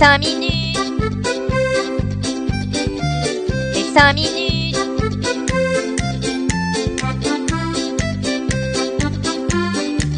[0.00, 0.78] 5 minutes.
[3.74, 4.76] Les 5 minutes.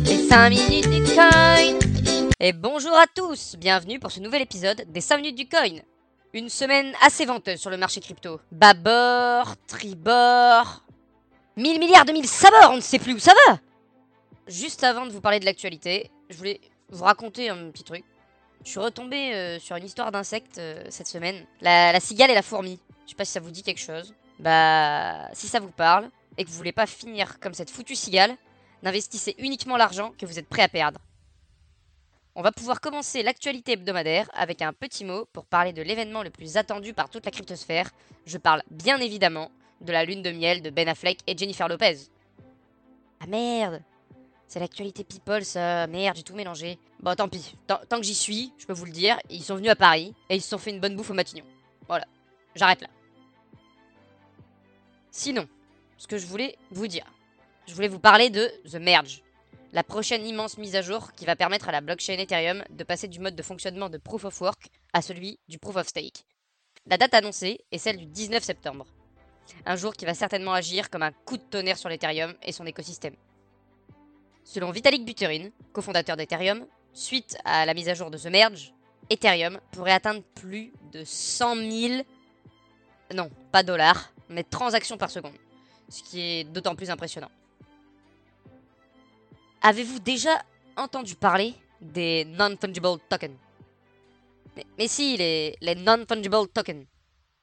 [0.05, 1.31] Les 5 minutes du coin.
[2.39, 5.81] Et bonjour à tous, bienvenue pour ce nouvel épisode des 5 minutes du coin.
[6.33, 8.39] Une semaine assez venteuse sur le marché crypto.
[8.53, 10.85] Bâbord, tribord,
[11.57, 13.59] 1000 milliards de mille sabords, on ne sait plus où ça va.
[14.47, 18.05] Juste avant de vous parler de l'actualité, je voulais vous raconter un petit truc.
[18.65, 21.45] Je suis retombé euh, sur une histoire d'insectes euh, cette semaine.
[21.61, 22.79] La, la cigale et la fourmi.
[23.05, 24.15] Je sais pas si ça vous dit quelque chose.
[24.39, 28.37] Bah, si ça vous parle et que vous voulez pas finir comme cette foutue cigale,
[28.83, 31.01] n'investissez uniquement l'argent que vous êtes prêt à perdre.
[32.35, 36.31] On va pouvoir commencer l'actualité hebdomadaire avec un petit mot pour parler de l'événement le
[36.31, 37.91] plus attendu par toute la cryptosphère.
[38.25, 39.51] Je parle bien évidemment
[39.83, 41.99] de la lune de miel de Ben Affleck et Jennifer Lopez.
[43.21, 43.83] Ah merde
[44.53, 46.79] C'est l'actualité people ça, merde, j'ai tout mélangé.
[47.01, 49.57] Bon tant pis, tant, tant que j'y suis, je peux vous le dire, ils sont
[49.57, 51.47] venus à Paris et ils se sont fait une bonne bouffe au Matignon.
[51.89, 52.05] Voilà,
[52.55, 52.89] j'arrête là.
[55.11, 55.49] Sinon,
[55.97, 57.07] ce que je voulais vous dire,
[57.67, 59.23] je voulais vous parler de The Merge,
[59.73, 63.09] la prochaine immense mise à jour qui va permettre à la blockchain Ethereum de passer
[63.09, 66.27] du mode de fonctionnement de Proof of Work à celui du Proof of Stake.
[66.85, 68.85] La date annoncée est celle du 19 septembre,
[69.65, 72.67] un jour qui va certainement agir comme un coup de tonnerre sur l'Ethereum et son
[72.67, 73.17] écosystème.
[74.45, 78.75] Selon Vitalik Buterin, cofondateur d'Ethereum, suite à la mise à jour de The Merge,
[79.09, 82.03] Ethereum pourrait atteindre plus de 100 000,
[83.15, 85.35] non, pas dollars, mais transactions par seconde,
[85.89, 87.31] ce qui est d'autant plus impressionnant.
[89.63, 90.43] Avez-vous déjà
[90.77, 93.37] entendu parler des non-fungible tokens?
[94.77, 96.85] Mais, si, les, non-fungible tokens.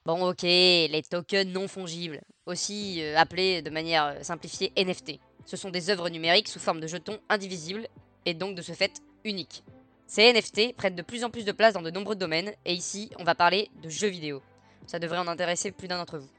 [0.04, 5.20] Bon, ok, les tokens non fongibles, aussi euh, appelés de manière euh, simplifiée NFT.
[5.46, 7.88] Ce sont des œuvres numériques sous forme de jetons indivisibles
[8.26, 9.62] et donc de ce fait uniques.
[10.06, 13.10] Ces NFT prennent de plus en plus de place dans de nombreux domaines et ici
[13.18, 14.42] on va parler de jeux vidéo.
[14.86, 16.30] Ça devrait en intéresser plus d'un d'entre vous.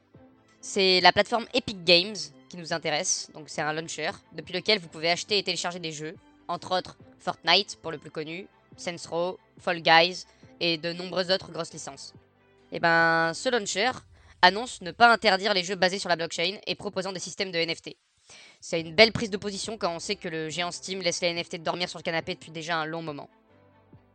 [0.59, 2.15] C'est la plateforme Epic Games
[2.49, 5.91] qui nous intéresse, donc c'est un launcher depuis lequel vous pouvez acheter et télécharger des
[5.91, 6.15] jeux,
[6.47, 8.97] entre autres Fortnite pour le plus connu, Saints
[9.57, 10.25] Fall Guys
[10.59, 12.13] et de nombreuses autres grosses licences.
[12.71, 13.91] Et ben ce launcher
[14.41, 17.59] annonce ne pas interdire les jeux basés sur la blockchain et proposant des systèmes de
[17.59, 17.95] NFT.
[18.59, 21.33] C'est une belle prise de position quand on sait que le géant Steam laisse les
[21.33, 23.29] NFT dormir sur le canapé depuis déjà un long moment.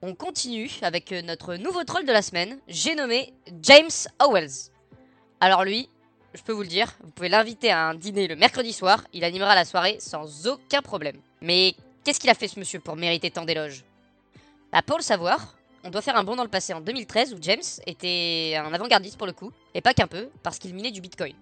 [0.02, 3.32] On continue avec euh, notre nouveau troll de la semaine, j'ai nommé
[3.62, 3.88] James
[4.20, 4.70] Owells.
[5.40, 5.88] Alors lui,
[6.34, 9.24] je peux vous le dire, vous pouvez l'inviter à un dîner le mercredi soir, il
[9.24, 11.16] animera la soirée sans aucun problème.
[11.40, 13.84] Mais qu'est-ce qu'il a fait ce monsieur pour mériter tant d'éloges?
[14.70, 17.38] Bah pour le savoir, on doit faire un bond dans le passé en 2013 où
[17.40, 21.00] James était un avant-gardiste pour le coup, et pas qu'un peu, parce qu'il minait du
[21.00, 21.34] Bitcoin.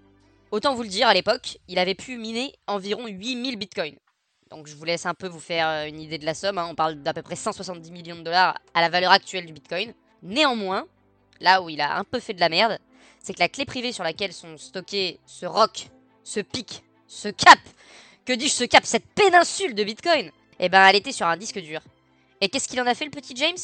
[0.55, 3.97] Autant vous le dire, à l'époque, il avait pu miner environ 8000 Bitcoins.
[4.51, 6.69] Donc je vous laisse un peu vous faire euh, une idée de la somme, hein.
[6.71, 9.93] on parle d'à peu près 170 millions de dollars à la valeur actuelle du Bitcoin.
[10.23, 10.87] Néanmoins,
[11.41, 12.79] là où il a un peu fait de la merde,
[13.19, 15.89] c'est que la clé privée sur laquelle sont stockés ce rock,
[16.23, 17.59] ce pic, ce cap,
[18.25, 21.59] que dis-je ce cap, cette péninsule de Bitcoin, eh ben elle était sur un disque
[21.59, 21.81] dur.
[22.41, 23.59] Et qu'est-ce qu'il en a fait le petit James?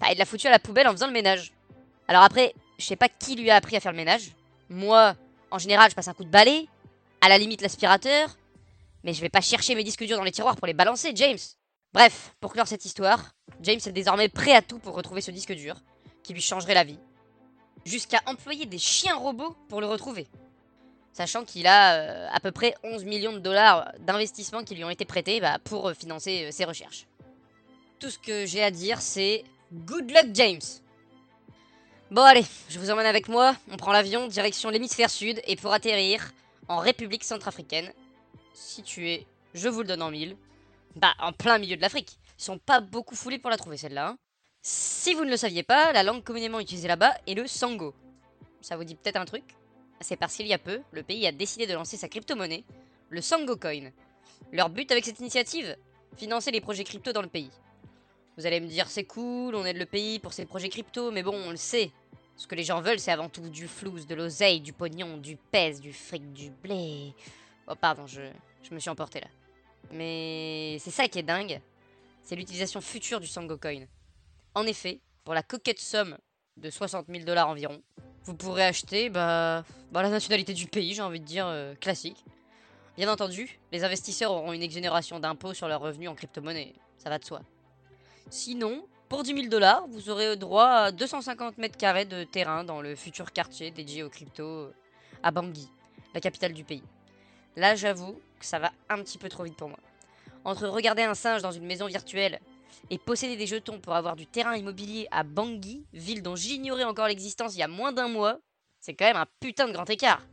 [0.00, 1.52] Bah il l'a foutu à la poubelle en faisant le ménage.
[2.08, 4.32] Alors après, je sais pas qui lui a appris à faire le ménage.
[4.68, 5.14] Moi,
[5.50, 6.68] en général, je passe un coup de balai,
[7.20, 8.36] à la limite l'aspirateur,
[9.04, 11.38] mais je vais pas chercher mes disques durs dans les tiroirs pour les balancer, James.
[11.92, 15.52] Bref, pour clore cette histoire, James est désormais prêt à tout pour retrouver ce disque
[15.52, 15.76] dur,
[16.22, 16.98] qui lui changerait la vie.
[17.84, 20.28] Jusqu'à employer des chiens robots pour le retrouver.
[21.12, 24.90] Sachant qu'il a euh, à peu près 11 millions de dollars d'investissement qui lui ont
[24.90, 27.06] été prêtés bah, pour euh, financer euh, ses recherches.
[27.98, 30.60] Tout ce que j'ai à dire, c'est Good luck, James
[32.10, 35.72] Bon allez, je vous emmène avec moi, on prend l'avion direction l'hémisphère sud et pour
[35.72, 36.32] atterrir
[36.66, 37.92] en République centrafricaine,
[38.52, 40.36] située, je vous le donne en mille,
[40.96, 42.18] bah en plein milieu de l'Afrique.
[42.36, 44.08] Ils sont pas beaucoup foulés pour la trouver celle-là.
[44.08, 44.18] hein.
[44.60, 47.94] Si vous ne le saviez pas, la langue communément utilisée là-bas est le sango.
[48.60, 49.44] Ça vous dit peut-être un truc?
[50.00, 52.64] C'est parce qu'il y a peu, le pays a décidé de lancer sa crypto-monnaie,
[53.08, 53.90] le Sango Coin.
[54.50, 55.76] Leur but avec cette initiative?
[56.16, 57.50] Financer les projets crypto dans le pays.
[58.36, 61.22] Vous allez me dire c'est cool, on aide le pays pour ses projets crypto, mais
[61.22, 61.90] bon, on le sait.
[62.36, 65.36] Ce que les gens veulent, c'est avant tout du flouze, de l'oseille, du pognon, du
[65.36, 67.12] pèse, du fric, du blé.
[67.68, 68.22] Oh pardon, je,
[68.72, 69.26] me suis emporté là.
[69.92, 71.60] Mais c'est ça qui est dingue,
[72.22, 73.84] c'est l'utilisation future du Sango Coin.
[74.54, 76.16] En effet, pour la coquette somme
[76.56, 77.82] de 60 000 dollars environ,
[78.24, 82.24] vous pourrez acheter bah, bah, la nationalité du pays, j'ai envie de dire euh, classique.
[82.96, 87.18] Bien entendu, les investisseurs auront une exonération d'impôts sur leurs revenus en crypto-monnaie, ça va
[87.18, 87.42] de soi.
[88.30, 92.80] Sinon, pour 10 000 dollars, vous aurez droit à 250 mètres carrés de terrain dans
[92.80, 94.72] le futur quartier dédié aux crypto euh,
[95.24, 95.68] à Bangui,
[96.14, 96.84] la capitale du pays.
[97.56, 99.80] Là, j'avoue que ça va un petit peu trop vite pour moi.
[100.44, 102.38] Entre regarder un singe dans une maison virtuelle
[102.88, 107.08] et posséder des jetons pour avoir du terrain immobilier à Bangui, ville dont j'ignorais encore
[107.08, 108.38] l'existence il y a moins d'un mois,
[108.78, 110.24] c'est quand même un putain de grand écart.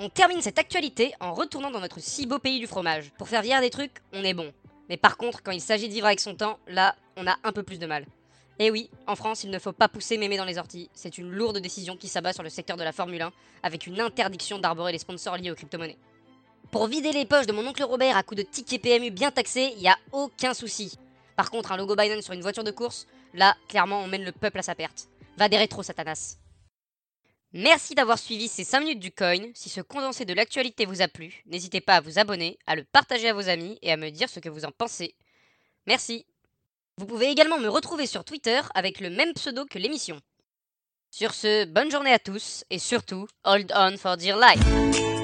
[0.00, 3.12] On termine cette actualité en retournant dans notre si beau pays du fromage.
[3.18, 4.52] Pour faire vieillir des trucs, on est bon.
[4.92, 7.52] Mais par contre, quand il s'agit de vivre avec son temps, là, on a un
[7.52, 8.04] peu plus de mal.
[8.58, 10.90] Et oui, en France, il ne faut pas pousser mémé dans les orties.
[10.92, 13.98] C'est une lourde décision qui s'abat sur le secteur de la Formule 1, avec une
[14.02, 15.96] interdiction d'arborer les sponsors liés aux crypto-monnaies.
[16.70, 19.72] Pour vider les poches de mon oncle Robert à coups de tickets PMU bien taxés,
[19.78, 20.98] il y a aucun souci.
[21.36, 24.32] Par contre, un logo Binance sur une voiture de course, là, clairement, on mène le
[24.32, 25.08] peuple à sa perte.
[25.38, 26.36] Va des rétro, Satanas.
[27.54, 29.36] Merci d'avoir suivi ces 5 minutes du coin.
[29.54, 32.84] Si ce condensé de l'actualité vous a plu, n'hésitez pas à vous abonner, à le
[32.84, 35.14] partager à vos amis et à me dire ce que vous en pensez.
[35.86, 36.24] Merci.
[36.96, 40.18] Vous pouvez également me retrouver sur Twitter avec le même pseudo que l'émission.
[41.10, 45.21] Sur ce, bonne journée à tous et surtout, hold on for dear life.